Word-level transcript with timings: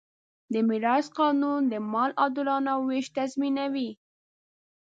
د 0.53 0.55
میراث 0.67 1.07
قانون 1.19 1.61
د 1.71 1.73
مال 1.91 2.11
عادلانه 2.21 2.73
وېش 2.87 3.05
تضمینوي. 3.17 3.89